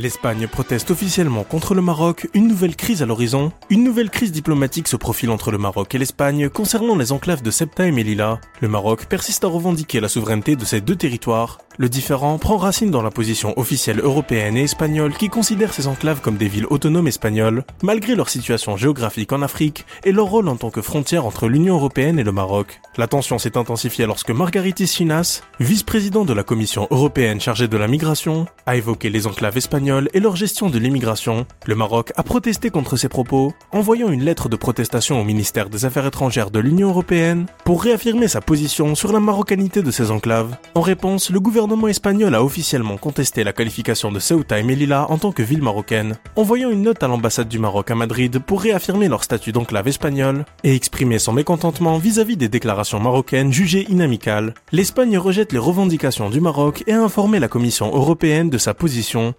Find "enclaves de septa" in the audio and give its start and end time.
7.10-7.84